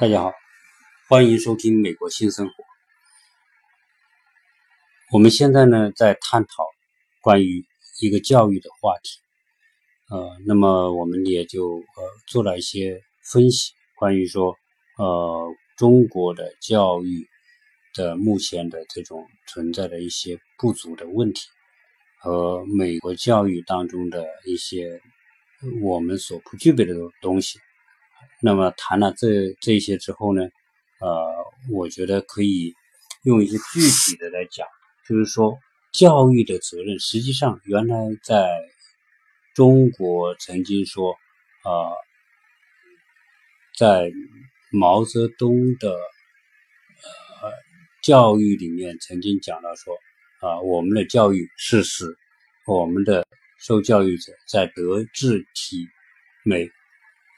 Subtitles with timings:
[0.00, 0.32] 大家好，
[1.08, 2.52] 欢迎收听《美国新生活》。
[5.12, 6.64] 我们现在呢在探讨
[7.20, 7.64] 关于
[8.00, 9.18] 一个教育的话题，
[10.08, 14.54] 呃，那么我们也就呃做了一些分析，关于说
[14.98, 17.28] 呃中国的教育
[17.92, 21.48] 的目前的这种存在的一些不足的问题，
[22.20, 25.00] 和美国教育当中的一些
[25.82, 27.58] 我们所不具备的东西。
[28.40, 30.42] 那么谈了这这些之后呢，
[31.00, 31.08] 呃，
[31.72, 32.72] 我觉得可以
[33.24, 34.64] 用一些具体的来讲，
[35.08, 35.58] 就是说
[35.92, 38.48] 教育的责任，实际上原来在
[39.54, 41.16] 中国曾经说，
[41.64, 41.90] 呃，
[43.76, 44.12] 在
[44.70, 47.50] 毛泽东的呃
[48.04, 49.94] 教育里面曾经讲到说，
[50.40, 52.16] 啊，我们的教育是使
[52.66, 53.26] 我们的
[53.58, 55.88] 受教育者在德智体
[56.44, 56.70] 美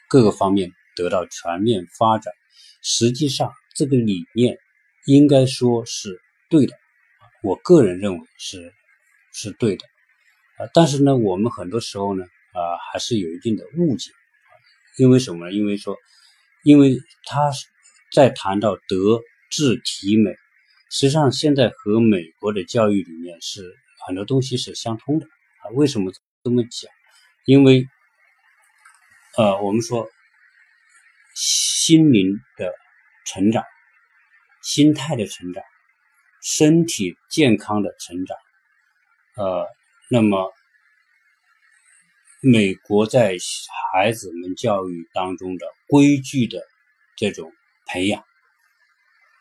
[0.07, 0.71] 各个方面。
[1.01, 2.35] 得到全面发展，
[2.83, 4.59] 实际上这个理念
[5.07, 6.21] 应该说是
[6.51, 6.75] 对的，
[7.43, 8.71] 我个人认为是
[9.33, 9.87] 是对的，
[10.59, 12.61] 啊，但是呢，我们很多时候呢，啊，
[12.93, 14.11] 还是有一定的误解，
[14.99, 15.53] 因为什么呢？
[15.53, 15.97] 因为说，
[16.65, 17.51] 因为他
[18.13, 20.33] 在谈到德智体美，
[20.91, 23.75] 实际上现在和美国的教育理念是
[24.07, 25.25] 很多东西是相通的
[25.65, 25.73] 啊。
[25.73, 26.13] 为什么
[26.45, 26.93] 这么讲？
[27.47, 27.87] 因为，
[29.39, 30.07] 呃，我们说。
[31.41, 32.75] 心灵的
[33.25, 33.65] 成长、
[34.63, 35.65] 心态的成长、
[36.43, 38.37] 身体健康的成长，
[39.37, 39.67] 呃，
[40.11, 40.53] 那么
[42.43, 43.39] 美国在
[43.95, 46.63] 孩子们教育当中的规矩的
[47.17, 47.51] 这种
[47.87, 48.23] 培养，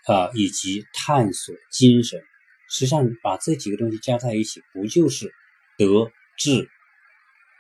[0.06, 2.22] 啊，以及探索精神，
[2.70, 5.34] 实际上把这几个东西加在一起，不就是
[5.78, 6.70] 德、智、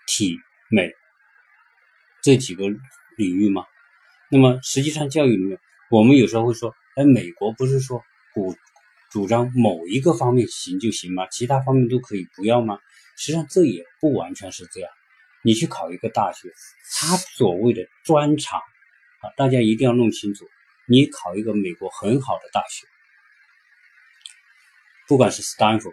[0.07, 0.37] 体、
[0.71, 0.93] 美
[2.23, 2.69] 这几个
[3.17, 3.65] 领域吗？
[4.31, 8.03] 那么实际上，教育里面，我们有时候会说，哎，美国不是说
[8.33, 8.55] 主
[9.11, 11.27] 主张某一个方面行就行吗？
[11.31, 12.77] 其他方面都可以不要吗？
[13.17, 14.91] 实际上这也不完全是这样。
[15.43, 16.49] 你去考一个大学，
[16.99, 20.45] 他所谓的专长啊，大家一定要弄清楚。
[20.87, 22.85] 你考一个美国很好的大学，
[25.07, 25.91] 不管是斯坦福、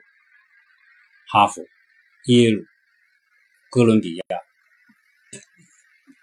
[1.29, 1.63] 哈佛、
[2.27, 2.65] 耶鲁、
[3.71, 4.25] 哥伦比亚、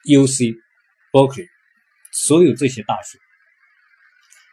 [0.06, 0.56] U.C.、
[1.12, 1.53] Berkeley。
[2.14, 3.18] 所有这些大学，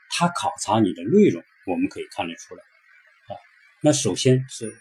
[0.09, 3.37] 他考察你的内容，我们可以看得出来啊。
[3.83, 4.75] 那首先是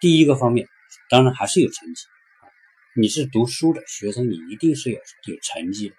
[0.00, 0.66] 第一个方面，
[1.10, 2.06] 当然还是有成绩。
[2.96, 5.96] 你是读书的学生，你一定是有有成绩的，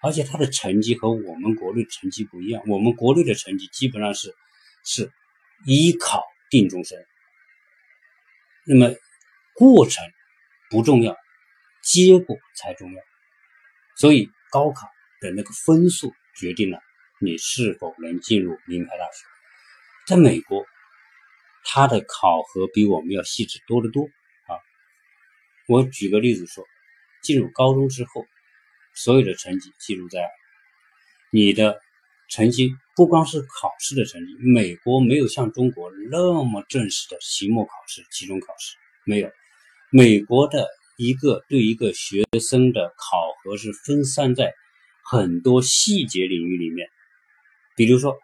[0.00, 2.62] 而且他的成绩和我们国内成绩不一样。
[2.68, 4.32] 我们国内的成绩基本上是
[4.84, 5.10] 是
[5.66, 7.04] 依考定终身，
[8.64, 8.94] 那么
[9.54, 10.04] 过程
[10.70, 11.16] 不重要，
[11.82, 13.02] 结果才重要。
[13.96, 14.93] 所以高考。
[15.24, 16.78] 的那个分数决定了
[17.18, 19.24] 你是否能进入名牌大学。
[20.06, 20.66] 在美国，
[21.64, 24.52] 它的考核比我们要细致多得多啊！
[25.66, 26.62] 我举个例子说，
[27.22, 28.26] 进入高中之后，
[28.94, 30.28] 所有的成绩记录在
[31.32, 31.80] 你的
[32.28, 34.36] 成绩，不光是考试的成绩。
[34.40, 39.30] 美国没有像中国那么正式的期末考试、期中考试，没有。
[39.90, 40.68] 美国的
[40.98, 44.52] 一个对一个学生的考核是分散在。
[45.06, 46.88] 很多细节领域里面，
[47.76, 48.16] 比如说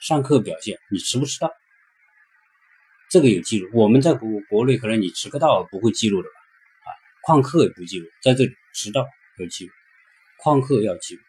[0.00, 1.52] 上课表现，你迟不迟到，
[3.08, 3.70] 这个有记录。
[3.72, 6.34] 我们在国国内可能你迟个到不会记录的吧？
[6.82, 6.88] 啊，
[7.26, 9.06] 旷课也不记录，在这里迟到
[9.38, 9.72] 要记录，
[10.42, 11.22] 旷课要记录，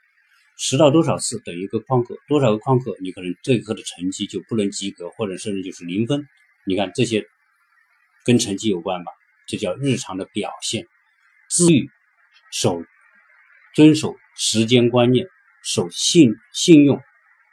[0.58, 6.28] 迟到多少次等于一个旷课，多少个旷课，你可能这一课的成绩就不能及格，或者甚至就是零分。
[6.66, 7.28] 你看这些
[8.24, 9.12] 跟成绩有关吧？
[9.48, 10.88] 这叫日常的表现，
[11.48, 11.88] 自律
[12.52, 12.84] 守。
[13.76, 15.28] 遵守时间观念，
[15.62, 17.02] 守信信用，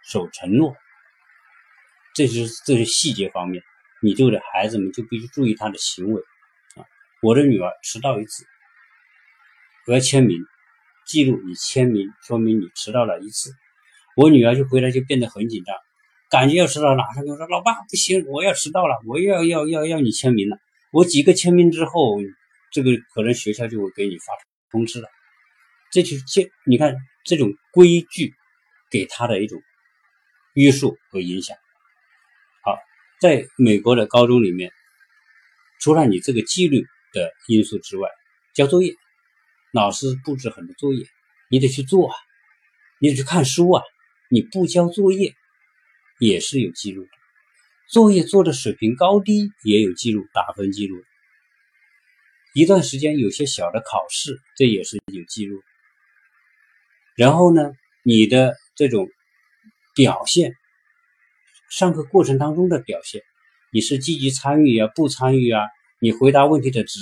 [0.05, 0.77] 守承诺，
[2.15, 3.61] 这是这些细节方面，
[4.01, 6.23] 你对的孩子们就必须注意他的行为
[6.77, 6.87] 啊。
[7.23, 8.47] 我的女儿迟到一次，
[9.89, 10.39] 我要签名
[11.09, 13.51] 记录，你签名说明你迟到了一次，
[14.17, 15.75] 我女儿就回来就变得很紧张，
[16.31, 20.57] 感觉要迟到了，马上跟我说：“老爸不行，我要迟到了，我要要要要你签名了。”
[20.95, 22.21] 我几个签名之后，
[22.71, 24.27] 这个可能学校就会给你发
[24.71, 25.09] 通知了。
[25.93, 28.33] 这就是这，你看这种规矩
[28.91, 29.61] 给他的一种
[30.55, 31.55] 约束和影响。
[32.63, 32.79] 好，
[33.21, 34.73] 在美国的高中里面，
[35.81, 38.09] 除了你这个纪律的因素之外，
[38.55, 38.95] 交作业，
[39.71, 41.05] 老师布置很多作业，
[41.51, 42.17] 你得去做啊，
[42.99, 43.83] 你得去看书啊，
[44.31, 45.35] 你不交作业
[46.19, 47.11] 也是有记录的，
[47.91, 50.97] 作业做的水平高低也有记录，打分记录。
[52.55, 55.63] 一段时间有些小的考试，这也是有记录。
[57.17, 57.73] 然后呢，
[58.05, 59.09] 你的这种
[59.95, 60.55] 表现，
[61.71, 63.23] 上课过程当中的表现，
[63.73, 65.61] 你是积极参与啊，不参与啊，
[66.01, 66.99] 你回答问题的质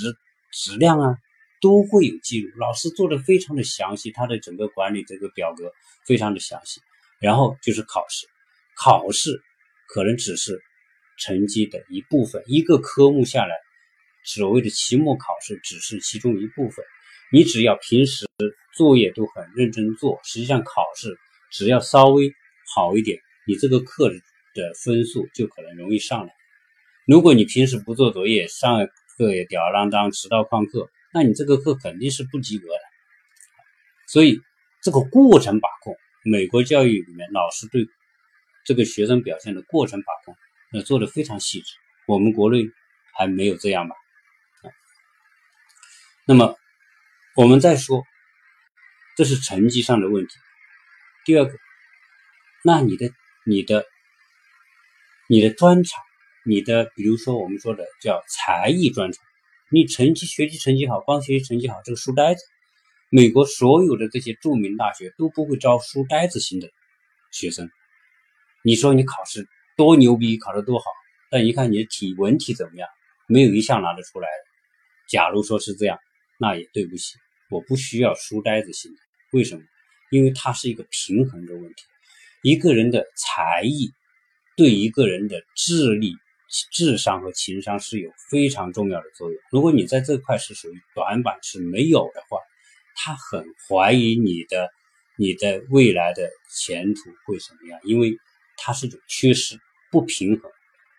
[0.51, 1.17] 质量啊，
[1.61, 2.49] 都会有记录。
[2.57, 5.71] 老师做的非常的详细，他的整个管理这个表格
[6.05, 6.81] 非常的详细。
[7.19, 8.27] 然后就是考试，
[8.75, 9.41] 考试
[9.87, 10.59] 可能只是
[11.19, 13.55] 成绩的一部分，一个科目下来，
[14.25, 16.83] 所谓的期末考试只是其中一部分。
[17.33, 18.25] 你只要平时
[18.75, 21.17] 作业都很认真做，实际上考试
[21.49, 22.33] 只要稍微
[22.75, 26.33] 好一点，你这个课的分数就可能容易上来。
[27.07, 28.85] 如果你平时不做作业，上
[29.17, 32.81] 课也吊儿郎当，迟到旷课，那你这个课肯定是不及格的。
[34.07, 34.41] 所以
[34.81, 35.95] 这个过程把控，
[36.25, 37.87] 美国教育里面老师对
[38.65, 40.35] 这个学生表现的过程把控，
[40.73, 41.67] 那做的非常细致。
[42.07, 42.65] 我们国内
[43.17, 43.95] 还没有这样吧？
[46.27, 46.57] 那么。
[47.33, 48.03] 我们再说，
[49.15, 50.33] 这是成绩上的问题。
[51.23, 51.53] 第二个，
[52.61, 53.09] 那你的、
[53.45, 53.85] 你的、
[55.29, 56.03] 你的专长，
[56.45, 59.23] 你的，比如说我们说的叫才艺专长，
[59.71, 62.43] 你成绩学习成绩好，光学习成绩好，这个书呆子，
[63.07, 66.69] 美国所有的这些著名大学都不会招书呆子型的
[67.31, 67.69] 学生。
[68.61, 69.47] 你说你考试
[69.77, 70.85] 多牛逼，考得多好，
[71.29, 72.89] 但一看你的体文体怎么样，
[73.29, 75.07] 没有一项拿得出来的。
[75.07, 75.97] 假如说是这样。
[76.41, 77.19] 那也对不起，
[77.51, 78.97] 我不需要书呆子型的。
[79.31, 79.61] 为什么？
[80.09, 81.83] 因为它是一个平衡的问题。
[82.41, 83.91] 一个人的才艺
[84.57, 86.15] 对一个人的智力、
[86.71, 89.39] 智商和情商是有非常重要的作用。
[89.51, 92.39] 如果你在这块是属于短板是没有的话，
[92.95, 94.67] 他很怀疑你的
[95.15, 96.27] 你的未来的
[96.57, 98.17] 前途会什么样，因为
[98.57, 99.59] 它是种缺失、
[99.91, 100.51] 不平衡。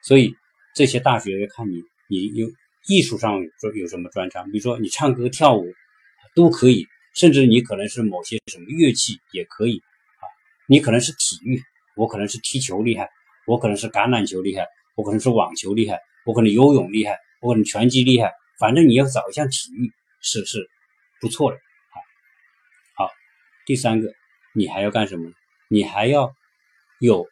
[0.04, 0.36] 所以
[0.76, 2.48] 这些大学要看你，你有。
[2.86, 4.50] 艺术上说有什么专长？
[4.50, 5.72] 比如说你唱歌跳舞
[6.34, 10.24] 都可以，甚至你可能是某些什么乐器也可以啊。
[10.66, 11.62] 你可能是体育，
[11.96, 13.08] 我可能是踢球厉害，
[13.46, 18.32] 我可能是橄榄球厉害，我可能是网球厉害，我可能游泳厉害，我可能拳击厉害。
[18.58, 19.90] 反正你要找一项体育
[20.20, 20.68] 是是
[21.20, 21.96] 不错的啊。
[22.94, 23.10] 好，
[23.66, 24.12] 第三个
[24.54, 25.30] 你还要干什么？
[25.68, 26.34] 你还要
[27.00, 27.26] 有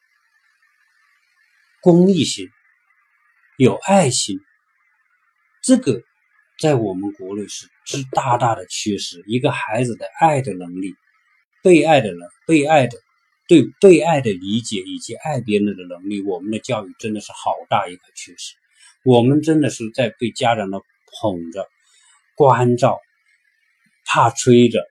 [1.81, 2.49] 公益心，
[3.59, 4.39] 有爱心。
[5.63, 6.03] 这个
[6.59, 9.23] 在我们国内是是大大的缺失。
[9.27, 10.95] 一个孩子的爱的能力，
[11.63, 12.97] 被爱的人，被爱的，
[13.49, 18.55] 对被爱的理解以及爱别人的能力，我们的教育真的是好大一个缺失。
[19.05, 21.69] 我们真的是在被家长的捧着、
[22.35, 22.99] 关照，
[24.07, 24.85] 怕吹着，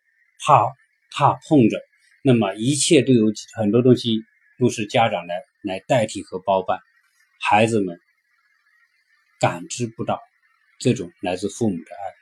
[0.45, 0.68] 怕
[1.12, 1.80] 怕碰着，
[2.24, 4.24] 那么一切都有很多东西
[4.60, 6.80] 都是家长来来代替和包办，
[7.39, 8.00] 孩子们
[9.39, 10.19] 感知不到。
[10.80, 12.16] 这种来自父母的爱，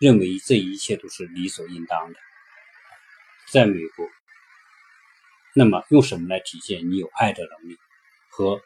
[0.00, 2.18] 认为这一切都是理所应当的。
[3.52, 4.08] 在美国，
[5.54, 7.76] 那么用什么来体现你有爱的能力
[8.30, 8.60] 和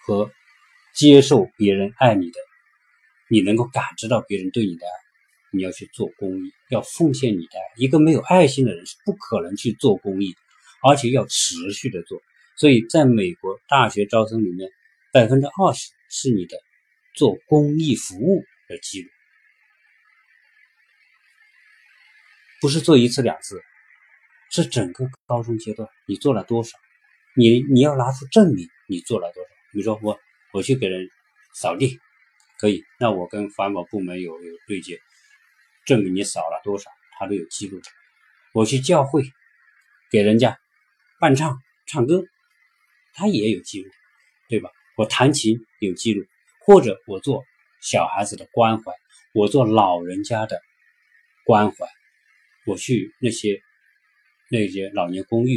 [0.00, 0.30] 和
[0.94, 2.40] 接受别人爱你的？
[3.28, 4.92] 你能够感知到别人对你的爱，
[5.52, 7.62] 你要去做公益，要奉献你的爱。
[7.76, 10.34] 一个没有爱心的人是不可能去做公益，
[10.82, 12.22] 而且要持续的做。
[12.56, 14.70] 所以，在美国大学招生里面，
[15.12, 16.56] 百分之二十是你的
[17.14, 18.44] 做公益服务。
[18.72, 19.08] 的记录
[22.60, 23.60] 不是做一次两次，
[24.50, 26.78] 是整个高中阶段你做了多少？
[27.36, 29.48] 你你要拿出证明你做了多少。
[29.72, 30.18] 比如说我
[30.52, 31.08] 我去给人
[31.54, 31.98] 扫地，
[32.58, 35.00] 可以，那我跟环保部门有有对接，
[35.86, 37.80] 证明你扫了多少，他都有记录。
[38.52, 39.24] 我去教会
[40.10, 40.58] 给人家
[41.18, 42.22] 伴唱唱歌，
[43.14, 43.90] 他也有记录，
[44.48, 44.70] 对吧？
[44.96, 46.24] 我弹琴有记录，
[46.60, 47.44] 或者我做。
[47.82, 48.92] 小孩子的关怀，
[49.34, 50.62] 我做老人家的
[51.44, 51.86] 关怀，
[52.64, 53.60] 我去那些
[54.48, 55.56] 那些老年公寓，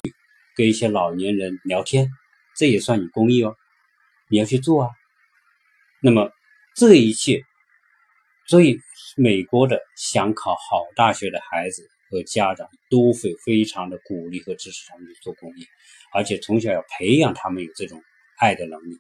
[0.55, 2.10] 跟一些老年人聊天，
[2.58, 3.55] 这也算你公益哦，
[4.27, 4.89] 你要去做啊。
[6.01, 6.32] 那么
[6.75, 7.44] 这一切，
[8.48, 8.79] 所以
[9.15, 15.67] 美国的想考好大学的孩子和家长都会非常的鼓励和支持他们去做公益，
[16.12, 18.03] 而且从小要培养他们有这种
[18.39, 18.98] 爱的能力，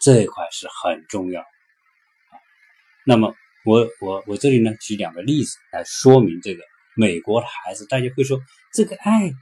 [0.00, 1.42] 这一块是很重要。
[3.08, 3.34] 那么
[3.64, 6.62] 我我我这里呢举两个例子来说明这个
[6.94, 8.38] 美国的孩子，大家会说
[8.74, 9.32] 这个爱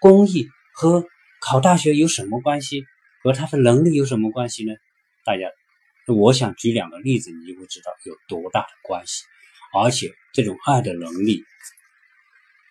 [0.00, 1.06] 公益和
[1.40, 2.82] 考大学有什么关系？
[3.22, 4.72] 和他的能力有什么关系呢？
[5.24, 5.48] 大家，
[6.12, 9.22] 我想举两个例子，你就会知道有多大的关系。
[9.80, 11.44] 而且这种爱的能力，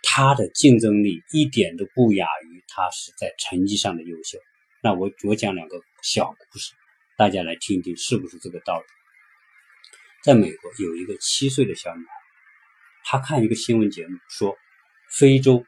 [0.03, 4.37] 他的竞争力一点都不亚于他是在成绩上的优秀。
[4.83, 6.73] 那我我讲两个小故事，
[7.17, 8.96] 大家来听听是不是这个道理？
[10.23, 12.11] 在美国有一个七岁的小女孩，
[13.03, 14.57] 她看一个新闻节目，说
[15.09, 15.65] 非洲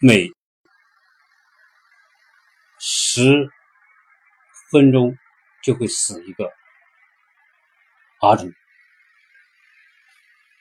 [0.00, 0.30] 每
[2.78, 3.50] 十
[4.70, 5.16] 分钟
[5.62, 6.52] 就会死一个
[8.20, 8.52] 儿童，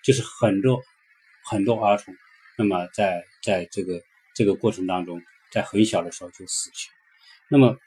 [0.03, 0.81] 就是很多
[1.45, 2.13] 很多儿童，
[2.57, 4.01] 那么在在这个
[4.33, 6.89] 这个过程当中，在很小的时候就死去，
[7.49, 7.77] 那么，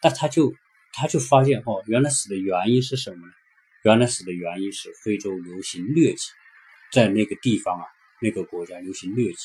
[0.00, 0.54] 但他就
[0.92, 3.32] 他就发现哦，原来死的原因是什么呢？
[3.84, 6.30] 原来死的原因是非洲流行疟疾，
[6.92, 7.86] 在那个地方啊，
[8.20, 9.38] 那个国家流行疟疾，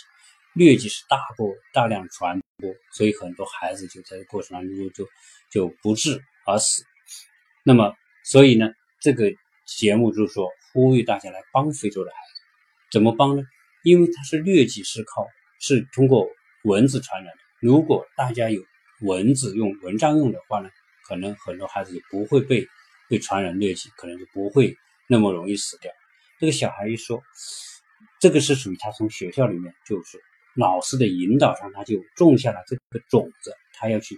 [0.55, 5.09] 疟疾是大波大量传播，所以很多孩子就在过程当中就就
[5.51, 6.83] 就不治而死。
[7.63, 9.31] 那么，所以呢，这个
[9.67, 12.41] 节目就是说呼吁大家来帮非洲的孩子，
[12.91, 13.43] 怎么帮呢？
[13.83, 15.27] 因为它是疟疾是靠
[15.59, 16.27] 是通过
[16.63, 18.63] 蚊子传染的，如果大家有
[19.01, 20.69] 蚊子用蚊帐用的话呢，
[21.07, 22.67] 可能很多孩子就不会被。
[23.09, 24.75] 被传染疟疾，可能就不会
[25.07, 25.91] 那么容易死掉。
[26.39, 27.21] 这个小孩一说，
[28.19, 30.19] 这个是属于他从学校里面，就是
[30.55, 34.17] 老师的引导上，他就种下了这个种子，他要去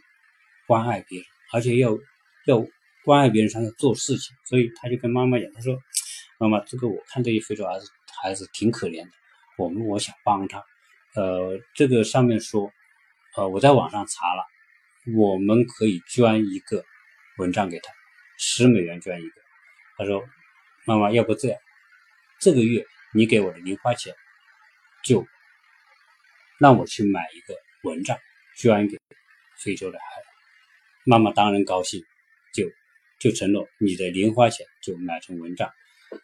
[0.67, 1.97] 关爱别人，而且要
[2.45, 2.65] 要
[3.03, 4.35] 关爱别人，他要做事情。
[4.45, 5.77] 所以他就跟妈妈讲，他说
[6.39, 7.87] ：“妈妈，这个我看这些非洲孩子
[8.23, 9.11] 孩子挺可怜的，
[9.57, 10.63] 我们我想帮他。
[11.15, 12.71] 呃，这个上面说，
[13.35, 14.43] 呃，我在网上查了，
[15.15, 16.83] 我们可以捐一个
[17.37, 17.93] 蚊帐给他。”
[18.37, 19.41] 十美元捐一个，
[19.97, 20.23] 他说
[20.85, 21.59] ：“妈妈，要不这样，
[22.39, 24.13] 这个月你给我的零花钱，
[25.03, 25.25] 就
[26.59, 28.17] 让我去买一个蚊帐，
[28.57, 28.97] 捐给
[29.57, 30.27] 非洲的孩子。”
[31.05, 32.03] 妈妈当然高兴，
[32.53, 32.69] 就
[33.19, 35.71] 就承诺你的零花钱就买成蚊帐。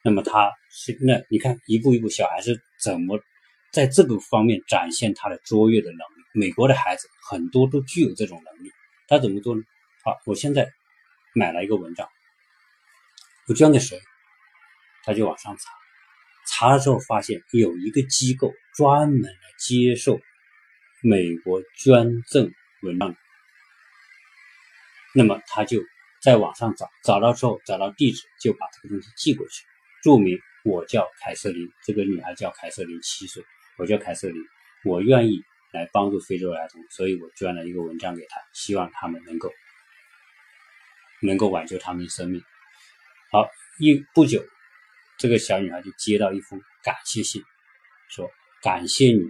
[0.04, 3.22] 那么他是那你看一步一步，小孩子怎么
[3.72, 6.24] 在这个方面展现他的卓越的能力？
[6.34, 8.72] 美国的孩子很多都具有这种能力，
[9.08, 9.64] 他怎么做呢？
[10.04, 10.72] 好，我现在。
[11.34, 12.08] 买了一个蚊帐，
[13.48, 14.00] 我捐给谁？
[15.04, 15.72] 他就往上查，
[16.48, 20.20] 查了之后发现有一个机构专门来接受
[21.02, 22.52] 美国捐赠
[22.84, 23.16] 蚊帐，
[25.16, 25.82] 那么他就
[26.22, 29.64] 在网上找，找到之后找到地址，就把这个东西寄过去，
[30.04, 33.44] 注明我叫凯瑟琳，这个女孩叫凯瑟琳，七岁，
[33.78, 34.40] 我叫凯瑟琳，
[34.84, 39.50] 我愿意来帮助非洲儿童，所以我捐了一个蚊帐给他，希望他们能够。
[41.22, 42.42] 能够挽救他们的生命。
[43.32, 43.48] 好，
[43.80, 44.44] 一不久，
[45.18, 47.42] 这个小女孩就接到一封感谢信，
[48.10, 48.30] 说
[48.62, 49.22] 感谢你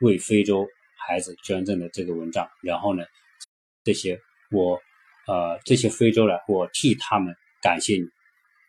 [0.00, 0.66] 为非洲
[0.96, 2.48] 孩子捐赠的这个蚊帐。
[2.62, 3.04] 然后呢，
[3.84, 4.18] 这些
[4.50, 4.80] 我
[5.26, 8.08] 呃这些非洲人，我替他们感谢你。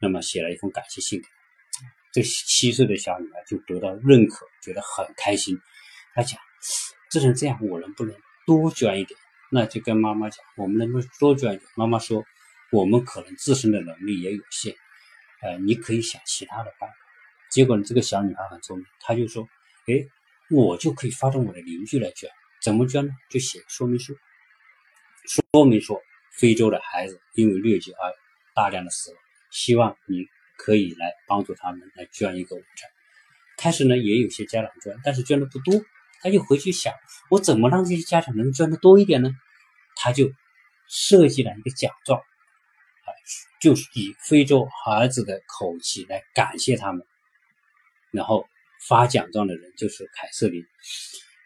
[0.02, 1.28] 那么写了一封感谢信给
[2.12, 5.58] 这七岁的小女孩就得到认可，觉得很开心。
[6.14, 6.38] 她讲，
[7.10, 8.14] 这成这样，我能不能
[8.46, 9.18] 多捐一点？
[9.50, 11.70] 那就跟妈妈讲，我们能不能多捐一点？
[11.78, 12.26] 妈妈说。
[12.72, 14.74] 我们可能自身的能力也有限，
[15.42, 16.96] 呃，你可以想其他的办法。
[17.52, 19.46] 结果呢，这个小女孩很聪明，她就说
[19.88, 20.08] ：“哎，
[20.50, 22.30] 我就可以发动我的邻居来捐，
[22.64, 23.12] 怎么捐呢？
[23.30, 24.16] 就写说明书，
[25.28, 26.02] 说明说
[26.32, 28.14] 非洲的孩子因为疟疾而
[28.56, 29.20] 大量的死亡，
[29.52, 30.26] 希望你
[30.58, 32.90] 可以来帮助他们来捐一个午餐。
[33.58, 35.84] 开始呢，也有些家长捐，但是捐的不多，
[36.22, 36.94] 他就回去想，
[37.30, 39.30] 我怎么让这些家长能捐的多一点呢？
[39.98, 40.32] 他就
[40.88, 42.22] 设计了一个奖状。
[43.62, 47.06] 就是以非洲孩子的口气来感谢他们，
[48.12, 48.48] 然后
[48.88, 50.66] 发奖状的人就是凯瑟琳，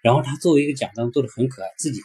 [0.01, 2.01] 然后他作为一个奖状做的很可爱，自己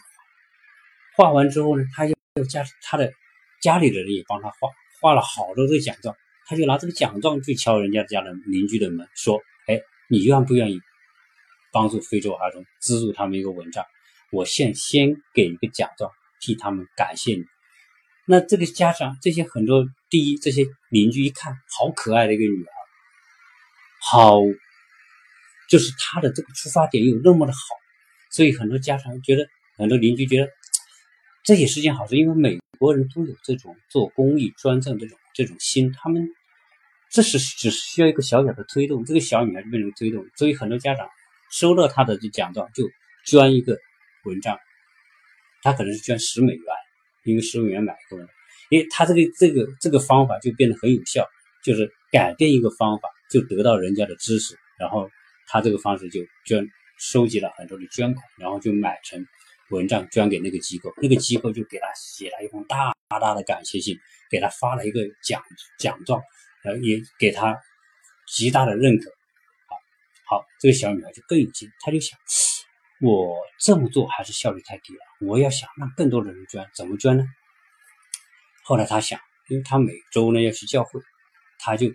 [1.15, 3.13] 画，画完之后呢，他又又加他的
[3.61, 4.69] 家里的人也帮他画，
[5.01, 10.79] 画了好多个奖状，他就拿这个奖状去敲人家家的邻居的门，说：“哎，你愿不愿意
[11.71, 13.85] 帮助非洲儿童，资助他们一个蚊帐？
[14.31, 17.45] 我先先给一个奖状，替他们感谢你。”
[18.31, 22.71] 那这个家长，这些很多第一，这些邻居一看，好可爱的一个女儿，
[23.99, 24.39] 好，
[25.69, 27.59] 就是她的这个出发点有那么的好，
[28.29, 29.45] 所以很多家长觉得，
[29.75, 30.47] 很多邻居觉得
[31.43, 36.25] 这也是件好事，因为美国人都有这种做公益捐赠这种这种心，他们
[37.09, 41.05] 这是只需要一个小小的推动，这个小女孩就变成推动，所以很多家长
[41.51, 42.89] 收到她的这奖状就
[43.25, 43.77] 捐一个
[44.23, 44.57] 蚊帐，
[45.63, 46.65] 他可能是捐十美元。
[47.23, 48.25] 因为十五元买过来，
[48.69, 51.27] 因为他这个这个这个方法就变得很有效，
[51.63, 55.09] 就是改变一个方法就得到人家的支持，然后
[55.47, 59.25] 他这个方式就捐收集了很多的捐款，然后就买成
[59.69, 63.97] 蚊帐捐给那个机构，那个机构就给他写了一封大大的感谢信，
[64.29, 65.41] 给他发了一个奖
[65.79, 66.21] 奖状，
[66.63, 67.57] 呃，也给他
[68.27, 69.11] 极大的认可。
[69.67, 72.17] 好，好，这个小女孩就更有劲，她就想。
[73.01, 77.25] 我这么做还是效率太低了，我要想让更多的人捐，怎么捐呢？
[78.63, 81.01] 后来他想，因为他每周呢要去教会，
[81.57, 81.87] 他就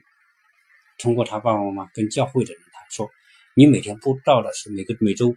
[0.99, 3.09] 通过他爸爸妈妈跟教会的人谈说
[3.55, 5.37] ：“你每天布道的时候，每个每周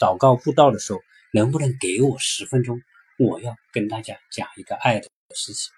[0.00, 1.00] 祷告布道的时候，
[1.34, 2.80] 能不能给我十分钟，
[3.18, 5.70] 我要跟大家讲一个爱的事情。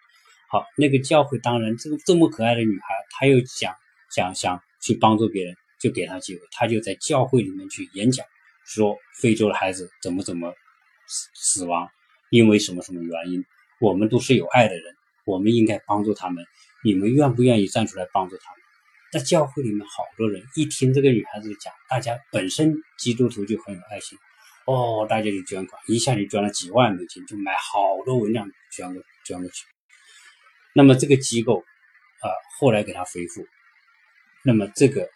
[0.48, 3.74] 好，那个教会当然这个这么可爱的女孩，她又想
[4.14, 8.24] 想想去帮助别人，就给她机会，她就在教会里面去演讲，
[8.70, 10.54] 说非洲的孩子怎么怎么
[11.06, 11.88] 死死亡，
[12.30, 13.44] 因为什么什么原因，
[13.80, 16.44] 我们都是有爱的人，我们应该帮助他们，
[16.84, 18.60] 你们愿不愿意站出来帮助他们？
[19.12, 24.16] 在教会里面，好多人一听这个女孩子讲，大家本身基督徒就很有爱心，
[24.66, 29.66] 哦，大家就捐款，一下就捐了几万美金，就买好多文章捐过捐过去。
[30.72, 33.44] 那么这个机构啊，后来给他回复，
[34.44, 35.10] 那么这个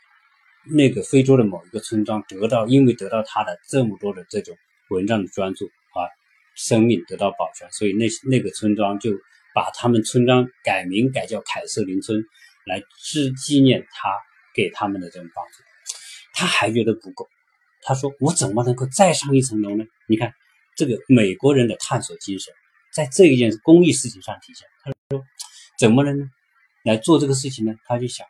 [0.66, 4.56] 那个非洲的某一个村庄得到，因为得到他的这么多的这种
[4.90, 6.09] 文章的捐助啊，
[6.54, 9.12] 生命得到保全，所以那那个村庄就
[9.54, 12.25] 把他们村庄改名改叫凯瑟琳村。
[12.66, 14.09] 来致纪念他
[14.54, 15.62] 给他们的这种帮助，
[16.33, 17.28] 他还觉得不够。
[17.83, 20.33] 他说：“我怎么能够再上一层楼呢？”你看，
[20.75, 22.54] 这个美国人的探索精神，
[22.94, 24.66] 在这一件公益事情上体现。
[24.83, 25.23] 他说
[25.78, 26.30] ：“怎么能？
[26.85, 28.26] 来做这个事情呢？”他就想：“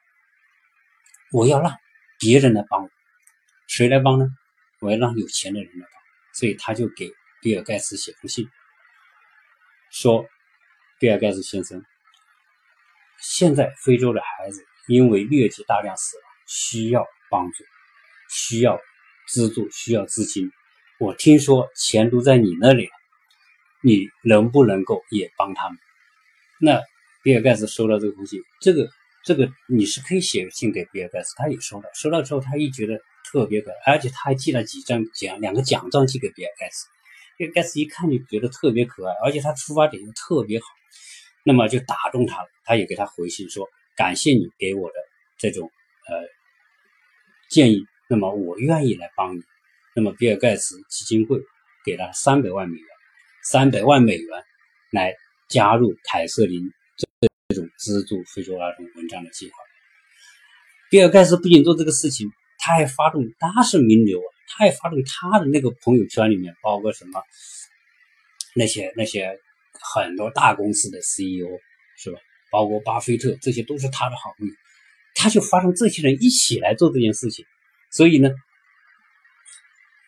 [1.31, 1.71] 我要让
[2.25, 2.91] 别人来帮我，
[3.67, 4.27] 谁来帮呢？
[4.81, 5.91] 我要让有钱的人来帮。”
[6.33, 7.13] 所以他就给
[7.43, 8.49] 比尔盖茨写封信，
[9.91, 10.27] 说
[10.99, 11.85] ：“比尔盖茨先生。”
[13.21, 17.65] 现在非洲的孩子因为疟疾大量死亡，需要帮助，
[18.31, 18.81] 需要
[19.29, 20.51] 资助，需要资金。
[20.99, 22.93] 我听说钱都在你那里了，
[23.83, 25.79] 你能不能够也帮他们？
[26.59, 26.81] 那
[27.23, 28.89] 比尔盖茨收到这个封信，这个
[29.25, 31.89] 这个你是可以写信给比尔盖茨，他也收到。
[31.95, 33.01] 收到之后，他一觉得
[33.31, 36.87] 特别可爱，而且他还寄了几张奖，两个奖状寄给比尔盖茨。
[37.37, 40.67] 比尔盖茨一看就觉得特别可爱，而且他出发点又特别好。
[41.43, 44.95] 那么就打动他了，他也给他回信说：“感谢你给我的
[45.39, 45.71] 这种
[46.09, 46.17] 呃
[47.51, 49.43] 建议，那么我愿意来帮你。”
[49.97, 51.41] 那么比尔盖茨基金会
[51.85, 52.87] 给了三百万美元，
[53.43, 54.45] 三百万美元
[54.91, 55.15] 来
[55.49, 56.73] 加入凯瑟琳
[57.85, 59.55] 资助非洲儿童文章的计划。
[60.91, 67.23] 比尔盖茨不仅做这个事情，他还发动，他是名流啊，他还发动他的那个朋友圈里面，包括什么
[68.55, 69.39] 那些那些。
[69.87, 71.49] 很多大公司的 CEO
[71.99, 72.19] 是吧？
[72.51, 74.55] 包括巴菲特，这些都是他的好朋友。
[75.15, 77.45] 他就发动这些人一起来做这件事情，
[77.91, 78.31] 所以呢，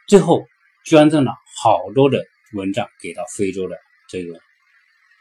[0.06, 0.46] 最后
[0.86, 3.76] 捐赠了好多的蚊帐给到非洲的
[4.08, 4.40] 这个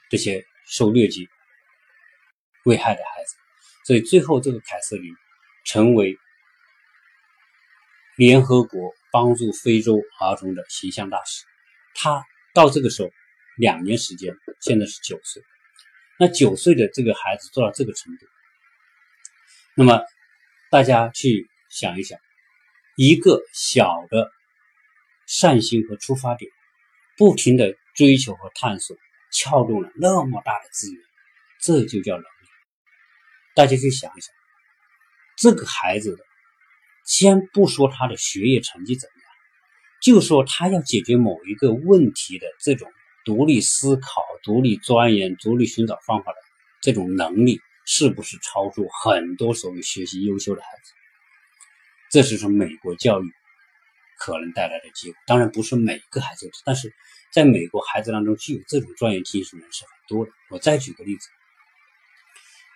[0.09, 1.27] 这些受疟疾
[2.65, 3.35] 危害的孩子。
[3.85, 5.11] 所以最后这个凯瑟琳
[5.65, 6.15] 成为
[8.17, 11.43] 联合国帮助非洲儿童的形象大使。
[11.95, 12.23] 他
[12.53, 13.09] 到这个时候。
[13.57, 15.41] 两年时间，现在是九岁。
[16.19, 18.25] 那九岁的这个孩子做到这个程度，
[19.77, 20.01] 那么
[20.69, 22.19] 大家去想一想，
[22.97, 24.29] 一个小的
[25.25, 26.51] 善心和出发点，
[27.15, 28.97] 不停的追求和探索，
[29.31, 31.01] 撬动了那么大的资源，
[31.61, 32.34] 这就叫能力。
[33.55, 34.35] 大家去想一想，
[35.37, 36.17] 这个孩子，
[37.05, 39.29] 先不说他的学业成绩怎么样，
[40.01, 42.87] 就说他要解决某一个问题的这种。
[43.25, 46.37] 独立思考、独立钻研、独立寻找方法的
[46.79, 50.93] 这种能力，是不是超出很多所谓学习优秀的孩子？
[52.11, 53.33] 这是从美国教育
[54.19, 55.17] 可能带来的机会。
[55.25, 56.93] 当然不是每个孩子，但是
[57.31, 60.31] 在美国孩子当中具有这种专业精神的人是很多的。
[60.51, 61.27] 我再举个例子，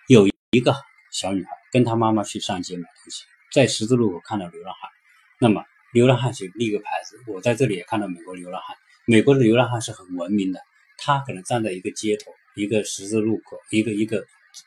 [0.08, 0.74] 有一个
[1.12, 4.90] 小女孩跟她妈妈去上街买东西，在十字路口看到流浪汉，
[5.38, 8.76] 那么流浪汉就立个牌子，我在这里也看到美国流浪汉。
[9.06, 10.60] 美国的流浪汉是很文明的，
[10.98, 14.26] 他可能站在一个街头、一个十字路口、一个一个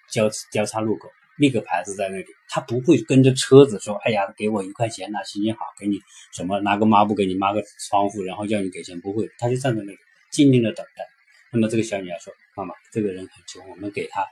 [0.09, 5.99] 交交叉路口，立个牌子在那里，他不会跟着车子说：“哎呀，给我一块钱呐，心情好，给你
[6.31, 9.97] 什么拿个抹布给你抹个窗户，然后叫你给钱。”不会，他就站在那里
[10.31, 11.03] 静静的等待。
[11.51, 14.25] 那么这个小女孩说：“妈妈，这个人很穷，我们给他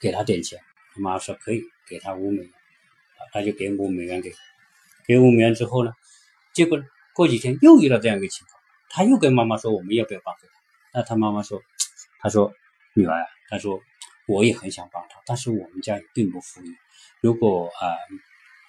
[0.00, 0.58] 给他点钱。”
[0.94, 2.52] 他妈说：“可以，给他五美元。”，
[3.32, 4.32] 他就给五美元给，
[5.06, 5.92] 给五美元之后呢，
[6.52, 6.80] 结果
[7.14, 8.60] 过几天又遇到这样一个情况。
[8.90, 10.52] 他又跟妈妈说：“我们要不要帮助他？”
[10.94, 11.60] 那他妈妈说
[12.20, 12.52] ：“他说
[12.94, 13.80] 女儿啊，他说
[14.28, 16.76] 我也很想帮他，但是我们家也并不富裕。
[17.20, 17.96] 如果啊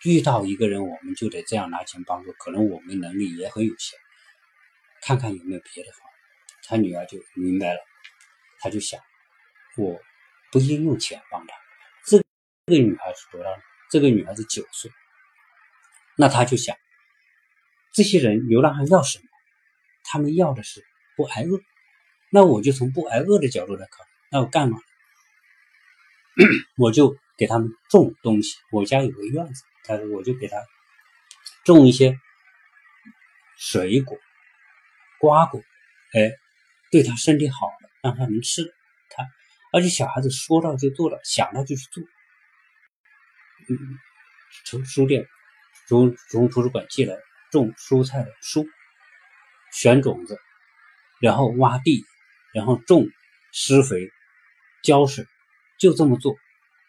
[0.04, 4.00] 遇到一个人，我们就得这样拿钱帮助，可能我们能力也很有限，
[5.02, 6.16] 看看有没有别的方法。”
[6.68, 7.80] 他女儿就明白了，
[8.60, 9.00] 他就想：
[9.78, 10.00] 我
[10.56, 11.54] 不应用钱帮他。
[12.08, 12.24] 这个
[12.78, 13.50] 女孩是多大？
[13.92, 14.90] 这个女孩子九岁。
[16.16, 16.78] 那他就想：
[17.92, 19.26] 这些人流浪汉要什么？
[20.06, 20.82] 他们要的是
[21.18, 21.60] 不挨饿，
[22.30, 24.78] 那我就从不挨饿的角度来考虑，那我干嘛？
[26.80, 28.56] 我就给他们种东西。
[28.72, 30.56] 我家有个院子，他说我就给他
[31.66, 32.18] 种一些
[33.58, 34.18] 水果、
[35.20, 35.62] 瓜果，
[36.14, 36.32] 哎，
[36.92, 38.74] 对他身体好的，让他能吃，
[39.10, 39.28] 他
[39.76, 42.02] 而且小孩子说到就做到，想到就去做。
[43.68, 43.76] 嗯，
[44.66, 45.28] 从书店，
[45.90, 47.18] 从从图书馆借来
[47.52, 48.66] 种蔬菜的书，
[49.74, 50.40] 选种子，
[51.20, 52.06] 然后挖地，
[52.54, 53.06] 然后种，
[53.52, 54.10] 施肥，
[54.82, 55.26] 浇水，
[55.78, 56.38] 就这么做。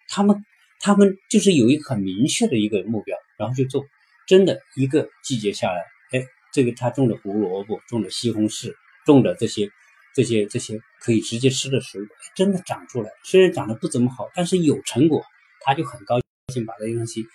[0.09, 0.45] 他们
[0.79, 3.85] 他们就是有一个很明确的一个目标，然后去做。
[4.29, 5.81] 真的一个季节下来，
[6.13, 8.73] 哎，这个他种的胡萝卜，种的西红柿，
[9.05, 9.71] 种的这些
[10.17, 13.11] 这些这些可以直接吃的水果，真的长出来。
[13.23, 15.23] 虽然长得不怎么好，但是有成果，
[15.61, 16.19] 他就很高
[16.51, 17.27] 兴，把这些东西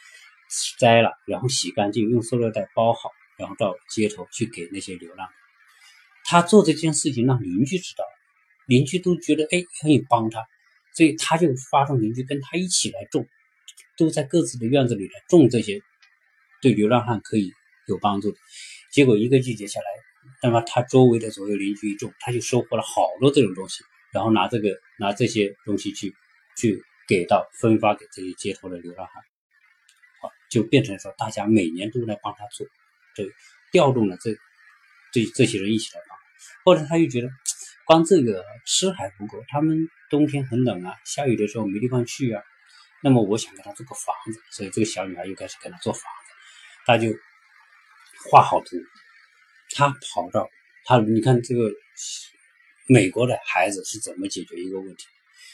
[0.80, 5.30] 摘了，然后洗干净，用塑料袋包好，然后到街头去给那些流浪。
[6.26, 8.04] 他做这件事情让邻居知道，
[8.66, 10.44] 邻居都觉得哎可以帮他，
[10.96, 13.28] 所以他就发动邻居跟他一起来种，
[13.96, 15.82] 都在各自的院子里来种这些。
[16.64, 17.52] 对流浪汉可以
[17.88, 18.36] 有帮助，
[18.92, 19.86] 结果一个季节下来，
[20.42, 26.16] 那么他周围的左右邻居一种，他就收获了好多这种东西，然后拿这个拿这些东西去
[26.58, 29.24] 去给到分发给这些街头的流浪汉，
[30.22, 32.66] 好，就变成说大家每年都来帮他做，
[33.16, 33.24] 这
[33.72, 34.36] 调动了这
[35.14, 36.18] 这这些人一起来帮。
[36.64, 37.30] 后来他又觉得
[37.86, 42.42] 光这个吃还不够，他们冬天很冷啊，下雨的时候没地方去啊，
[43.04, 46.32] 那么我想给他做个房子，所以这个小女孩又开始给他做房子。
[46.84, 47.10] 他就
[48.32, 48.76] 画好图，
[49.76, 50.50] 他跑到
[50.86, 51.72] 他，你看这个
[52.88, 55.06] 美国的孩子是怎么解决一个问题？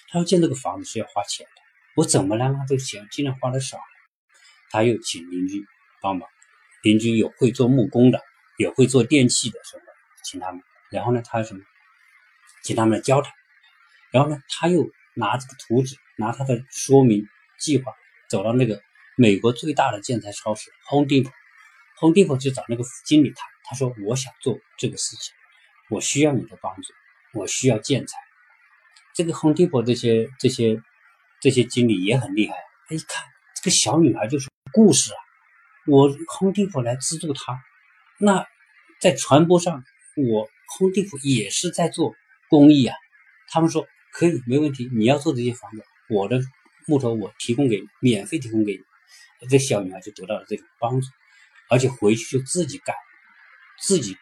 [0.10, 1.52] 他说建这个房子是要花钱的，
[1.96, 3.78] 我怎么能让这个钱尽量花的少？
[4.70, 5.66] 他又请邻居
[6.02, 6.28] 帮忙，
[6.84, 8.22] 邻居有会做木工的，
[8.58, 9.84] 也会做电器的什么，
[10.24, 10.62] 请他们。
[10.92, 11.62] 然后呢，他什么？
[12.64, 13.32] 请他们来教他。
[14.12, 17.26] 然后呢，他又拿这个图纸，拿他的说明
[17.60, 17.94] 计划，
[18.30, 18.82] 走到那个。
[19.20, 23.38] 美国最大的建材超市 Home Depot，Home Depot 就找那个经理谈，
[23.70, 25.34] 他说我想做这个事情，
[25.90, 26.94] 我需要你的帮助，
[27.34, 28.18] 我需要建材。
[29.14, 30.82] 这个 Home Depot 这些这些
[31.42, 32.56] 这些经理也很厉害，
[32.88, 33.26] 他一看
[33.56, 35.18] 这个小女孩就是故事啊，
[35.88, 37.60] 我 Home Depot 来资助她，
[38.20, 38.46] 那
[39.02, 39.84] 在传播上
[40.16, 42.14] 我 Home Depot 也是在做
[42.50, 42.96] 公益啊。
[43.50, 46.40] 他们说可以没问题，你要做这些房子，我的
[46.86, 49.48] 木头我提供给你，免费提供给你。
[49.50, 51.08] 这小女孩就得到了这种帮助，
[51.70, 52.96] 而且回去就自己干，
[53.80, 54.16] 自己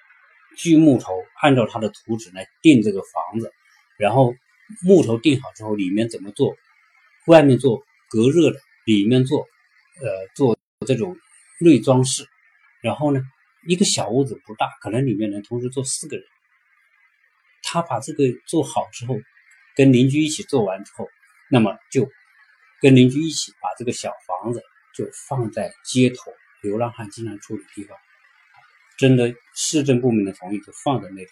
[0.58, 3.52] 锯木头，按照他的图纸来定这个房子，
[3.98, 4.34] 然后
[4.84, 6.56] 木头定好之后，里面怎么做？
[7.28, 9.42] 外面做隔热的，里面做
[10.02, 11.18] 呃做这种
[11.60, 12.28] 内装饰，
[12.82, 13.22] 然后呢，
[13.68, 16.26] 一个小屋子不大，可能里面能同时坐四个人。
[17.64, 19.16] 他把这个做好之后，
[19.76, 21.08] 跟邻居一起做完之后，
[21.50, 22.10] 那么就
[22.82, 24.62] 跟邻居一起把这个小房子。
[24.96, 27.98] 就放在街头，流浪汉经常住的地方，
[28.98, 31.28] 征得市政部门的同意，就放在那里。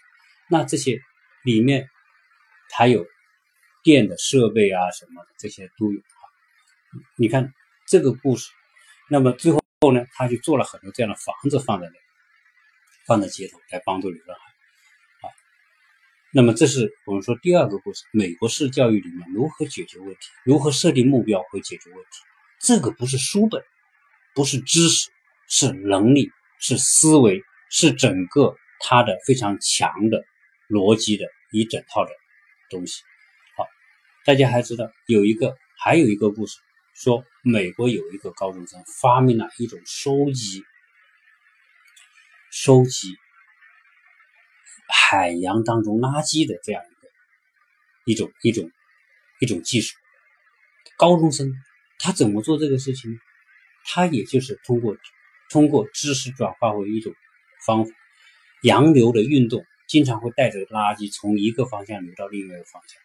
[0.50, 1.00] 那这些
[1.44, 1.90] 里面
[2.76, 3.06] 还有
[3.84, 6.24] 电的设备啊什么的，这些都有啊。
[7.18, 7.54] 你看
[7.88, 8.50] 这个故事，
[9.10, 9.62] 那么最后
[9.94, 12.00] 呢，他就做了很多这样的房子放在那里，
[13.06, 15.34] 放在街头来帮助流浪汉啊。
[16.34, 22.10] 那么这是我们说第二个故事：美国式教育里面如何解决问题，如何设定目标和解决问题。
[22.60, 23.64] 这个不是书本，
[24.34, 25.10] 不是知识，
[25.48, 27.44] 是能力，是思维，
[27.76, 30.24] 是整个他的非常强的
[30.70, 32.12] 逻辑的一整套的
[32.70, 33.02] 东西。
[33.58, 33.66] 好，
[34.26, 36.60] 大家还知道有一个，还有一个故事，
[36.94, 40.64] 说美国有一个高中生发明了一种收集
[42.52, 43.18] 收集
[44.88, 47.10] 海洋当中垃圾的这样一个
[48.06, 48.70] 一种一种
[49.40, 49.98] 一种技术，
[50.96, 51.52] 高中生。
[51.98, 53.20] 他怎么做这个事情？
[53.86, 54.96] 他也就是通过
[55.50, 57.14] 通过知识转化为一种
[57.66, 57.92] 方法。
[58.62, 63.02] 洋流的运动经常会带着垃圾从一个方向流到另外一个方向。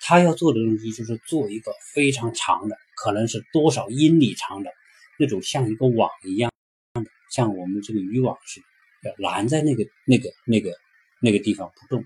[0.00, 4.70] 他要做的东西就是做一个非常长的，可能是多少英里长的
[5.18, 6.52] 那种像一个网一样
[6.94, 8.60] 的，像我们这个渔网似
[9.02, 10.72] 的，拦在那个那个那个
[11.20, 12.04] 那个地方不动。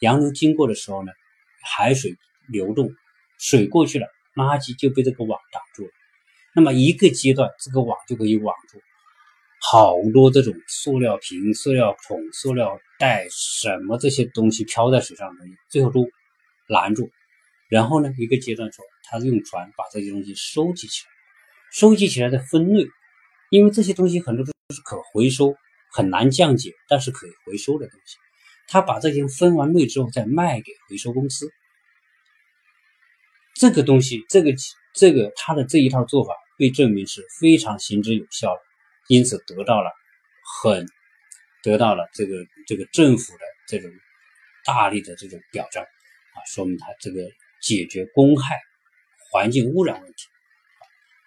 [0.00, 1.12] 洋流经过的时候呢，
[1.62, 2.16] 海水
[2.48, 2.94] 流动，
[3.38, 4.06] 水过去了。
[4.34, 5.90] 垃圾就被这个网挡住了，
[6.56, 8.78] 那么一个阶段，这个网就可以网住
[9.70, 16.06] 好多这种塑料瓶、塑料桶、塑料袋什么这些东西漂在水上的东西，最后都
[16.68, 17.10] 拦住。
[17.70, 21.10] 然后呢，一个阶段说，他用船把这些东西收集起来，
[21.72, 22.86] 收集起来再分类，
[23.50, 25.54] 因为这些东西很多都是可回收、
[25.90, 28.16] 很难降解，但是可以回收的东西。
[28.68, 31.50] 他把这些分完类之后，再卖给回收公司。
[33.54, 34.52] 这个东西，这个
[34.94, 38.60] 这个他的这一套做法被证明是非常行之有效的，
[39.08, 39.90] 因此得到了
[40.62, 40.86] 很
[41.62, 43.90] 得到了这个这个政府的这种
[44.64, 48.60] 大力的这种表彰啊，说明他这个解决公害、
[49.30, 50.26] 环境污染问题。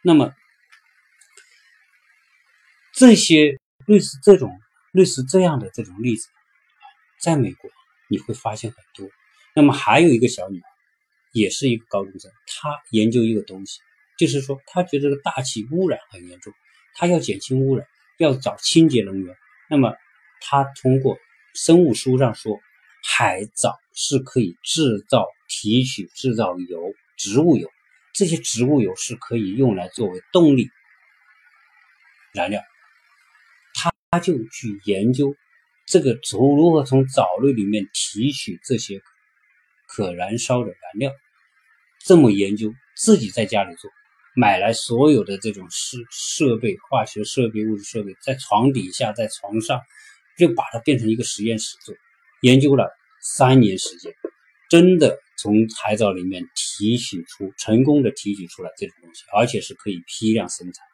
[0.04, 0.34] 那么
[2.94, 4.60] 这些类似这种
[4.92, 6.28] 类似这样的这种例子，
[7.22, 7.70] 在美国
[8.10, 9.10] 你会发现很多。
[9.56, 10.68] 那么还有一个小女孩，
[11.32, 13.80] 也是一个高中生，她研究一个东西，
[14.18, 16.54] 就是说她觉得这个大气污染很严重，
[16.98, 19.34] 他要减轻污染，要找清洁能源。
[19.70, 19.94] 那么
[20.42, 21.18] 他通过
[21.54, 22.60] 生物书上说，
[23.04, 27.70] 海藻是可以制造提取制造油，植物油，
[28.14, 30.70] 这些植物油是可以用来作为动力
[32.34, 32.62] 燃料。
[34.12, 35.36] 他就去研究
[35.86, 39.00] 这个从如何从藻类里面提取这些。
[39.90, 41.14] 可燃烧的燃料，
[42.06, 43.90] 这么研究，自己在家里做，
[44.40, 49.82] 买来所有的这种设设备、化学设备、物质设备，在床底下，在床上，
[50.38, 51.96] 就把它变成一个实验室做，
[52.44, 52.88] 研究了
[53.20, 54.14] 三年时间，
[54.70, 60.86] 真的从海藻里面提取出，成功的提取出来这种东西，而且是可以批量生产。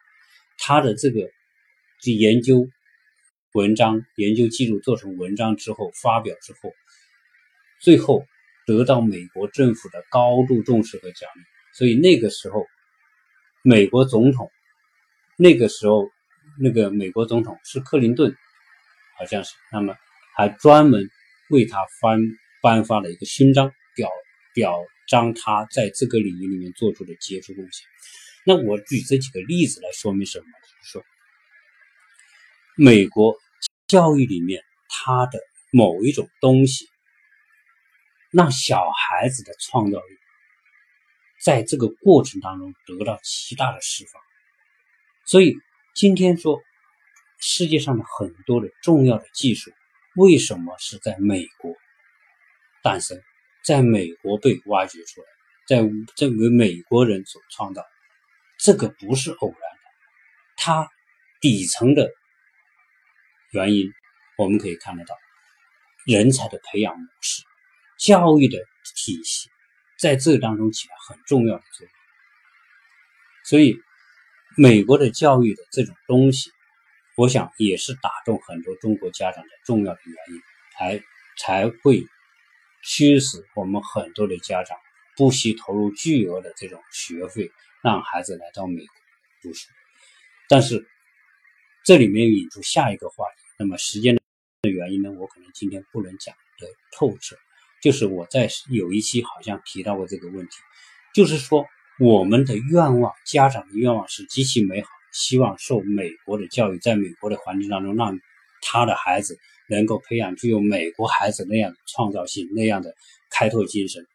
[0.56, 1.20] 他的这个
[2.02, 2.66] 就研究
[3.52, 6.72] 文章、研究记录做成文章之后发表之后，
[7.82, 8.24] 最后。
[8.66, 11.40] 得到美国政府的高度重视和奖励，
[11.76, 12.64] 所以那个时候，
[13.66, 14.50] 美国总统，
[15.38, 16.10] 那个时候
[16.60, 18.36] 那个美国总统是克林顿，
[19.18, 19.96] 好像是，那么
[20.36, 21.08] 还专门
[21.48, 22.20] 为他颁
[22.60, 24.10] 颁发了一个勋章，表
[24.52, 24.76] 表
[25.08, 27.86] 彰他在这个领域里面做出的杰出贡献。
[28.44, 30.44] 那我举这几个例子来说明什么？
[30.44, 31.02] 就是说，
[32.76, 33.34] 美国
[33.86, 35.40] 教育里面它的
[35.72, 36.86] 某一种东西。
[38.30, 40.18] 让小孩子的创造力
[41.44, 44.22] 在这个过程当中得到极大的释放，
[45.26, 45.58] 所以
[45.94, 46.62] 今天说
[47.38, 49.70] 世界上的很多的重要的技术，
[50.16, 51.74] 为什么是在美国
[52.82, 53.20] 诞生，
[53.62, 55.26] 在美国被挖掘出来，
[55.68, 57.84] 在这个美国人所创造，
[58.58, 59.90] 这个不是偶然的，
[60.56, 60.88] 它
[61.42, 62.10] 底层的
[63.50, 63.92] 原因
[64.38, 65.14] 我们可以看得到，
[66.06, 67.42] 人才的培养模式。
[67.98, 68.58] 教育的
[68.96, 69.50] 体系
[70.04, 71.90] 在这当中起了很重要的作用，
[73.46, 73.80] 所以
[74.54, 76.50] 美国的教育的这种东西，
[77.16, 80.42] 我想也是打动很多中国家长的重要的原因，
[80.76, 81.02] 才
[81.38, 82.04] 才会
[82.82, 84.76] 驱使我们很多的家长
[85.16, 87.50] 不惜投入巨额的这种学费，
[87.82, 88.94] 让孩子来到美国
[89.40, 89.70] 读书。
[90.50, 90.86] 但是
[91.82, 97.38] 这里面引出下一个话题，那么时间的原因呢，我可能今天不能讲的透彻。
[97.84, 100.52] 就是我在有一期好像提到过这个问题，
[101.12, 101.66] 就是说
[102.00, 108.18] 我们的愿望，家长的愿望是极其美好，希望受美国的教育，在美国的环境当中，让
[108.62, 112.94] 他的孩子能够培养具有美国孩子那样的创造性、那样的
[113.30, 114.06] 开拓精神、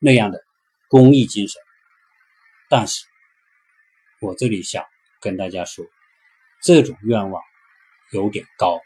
[0.00, 0.42] 那样的
[0.88, 1.60] 公益精神。
[2.70, 3.04] 但是，
[4.22, 4.82] 我这里想
[5.20, 5.84] 跟大家说，
[6.62, 7.42] 这种愿望
[8.12, 8.80] 有点高，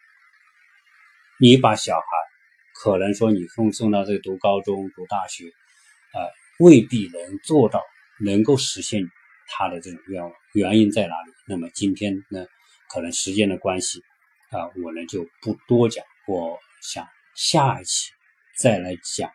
[1.39, 2.34] 你把小孩。
[2.75, 6.19] 可能说你送送到这读高中、读大学，啊，
[6.59, 7.81] 未必能做到，
[8.21, 9.09] 能够实现
[9.47, 10.33] 他的这种愿望。
[10.55, 11.33] 原因在哪里？
[11.47, 12.47] 那么今天呢，
[12.89, 14.03] 可能时间的关系，
[14.51, 16.05] 啊，我呢就不多讲。
[16.27, 17.07] 我想
[17.37, 18.11] 下一期
[18.59, 19.31] 再来讲，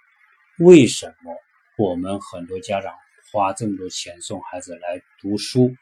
[0.60, 1.34] 为什么
[1.78, 2.94] 我们很多家长
[3.32, 5.74] 花这么多钱送孩子来读书，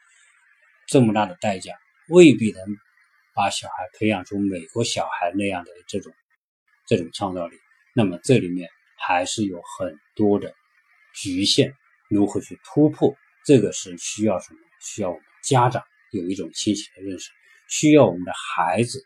[0.86, 1.74] 这么大的代价，
[2.08, 2.62] 未必能
[3.34, 6.12] 把小孩培养出美国小孩那样的这种。
[6.88, 7.56] 这种创造力，
[7.94, 10.54] 那么这里面还是有很多的
[11.14, 11.74] 局限，
[12.08, 13.14] 如何去突破？
[13.44, 14.58] 这个是需要什么？
[14.80, 17.30] 需要我们家长有一种清醒的认识，
[17.68, 19.04] 需要我们的孩子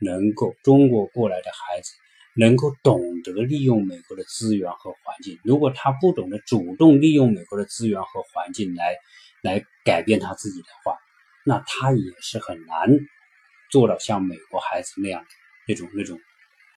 [0.00, 1.90] 能够中国过来的孩子
[2.36, 5.36] 能够懂得利用美国的资源和环境。
[5.42, 8.94] 如果他不懂得主动利用美国的资源和环境来
[9.42, 10.96] 来改变他自己的话，
[11.44, 12.88] 那他也是很难
[13.72, 15.26] 做到像美国孩子那样
[15.66, 16.20] 那种那种。